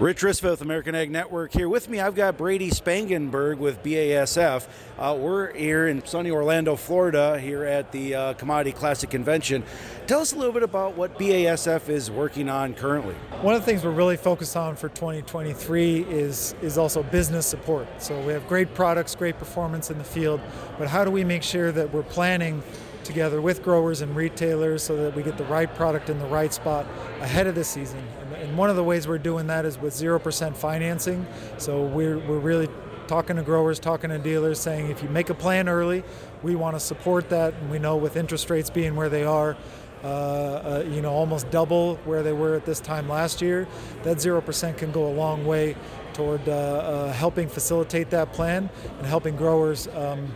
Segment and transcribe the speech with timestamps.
[0.00, 2.00] Rich with American Ag Network here with me.
[2.00, 4.66] I've got Brady Spangenberg with BASF.
[4.98, 9.62] Uh, we're here in sunny Orlando, Florida, here at the uh, Commodity Classic Convention.
[10.06, 13.12] Tell us a little bit about what BASF is working on currently.
[13.42, 17.86] One of the things we're really focused on for 2023 is is also business support.
[17.98, 20.40] So we have great products, great performance in the field,
[20.78, 22.62] but how do we make sure that we're planning
[23.04, 26.52] together with growers and retailers so that we get the right product in the right
[26.52, 26.86] spot
[27.20, 28.02] ahead of the season.
[28.34, 31.24] And, one of the ways we're doing that is with 0% financing.
[31.56, 32.68] So we're, we're really
[33.06, 36.02] talking to growers, talking to dealers, saying if you make a plan early,
[36.42, 37.54] we want to support that.
[37.54, 39.56] And we know with interest rates being where they are,
[40.02, 43.66] uh, uh, you know, almost double where they were at this time last year,
[44.02, 45.76] that 0% can go a long way
[46.12, 49.88] toward uh, uh helping facilitate that plan and helping growers.
[49.88, 50.34] Um,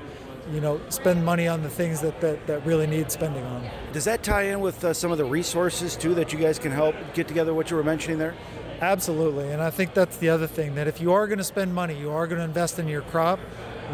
[0.52, 3.68] you know, spend money on the things that, that, that really need spending on.
[3.92, 6.72] Does that tie in with uh, some of the resources too that you guys can
[6.72, 8.34] help get together what you were mentioning there?
[8.80, 11.74] Absolutely, and I think that's the other thing that if you are going to spend
[11.74, 13.38] money, you are going to invest in your crop,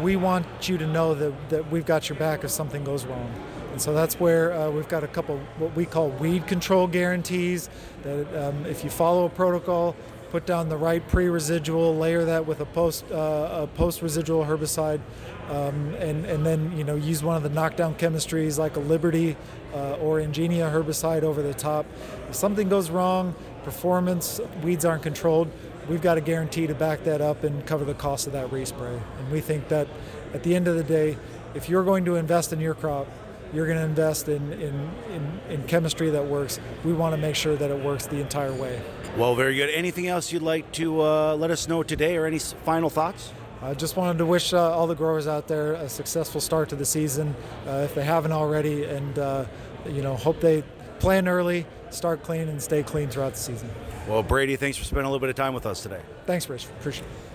[0.01, 3.31] we want you to know that, that we've got your back if something goes wrong.
[3.71, 7.69] And so that's where uh, we've got a couple what we call weed control guarantees
[8.03, 9.95] that um, if you follow a protocol,
[10.31, 15.01] put down the right pre-residual, layer that with a post uh, a post-residual herbicide,
[15.49, 19.35] um, and and then you know use one of the knockdown chemistries like a Liberty
[19.73, 21.85] uh, or Engenia herbicide over the top.
[22.29, 25.51] If something goes wrong, performance, weeds aren't controlled.
[25.89, 29.01] We've got a guarantee to back that up and cover the cost of that respray.
[29.19, 29.87] And we think that
[30.33, 31.17] at the end of the day,
[31.55, 33.07] if you're going to invest in your crop,
[33.53, 36.59] you're going to invest in, in, in, in, chemistry that works.
[36.83, 38.81] We want to make sure that it works the entire way.
[39.17, 39.69] Well, very good.
[39.69, 43.33] Anything else you'd like to uh, let us know today or any final thoughts?
[43.61, 46.75] I just wanted to wish uh, all the growers out there a successful start to
[46.75, 47.35] the season
[47.67, 49.45] uh, if they haven't already, and uh,
[49.87, 50.63] you know, hope they
[50.99, 53.69] plan early, start clean, and stay clean throughout the season.
[54.07, 56.01] Well, Brady, thanks for spending a little bit of time with us today.
[56.25, 56.65] Thanks, Rich.
[56.65, 57.31] Appreciate it.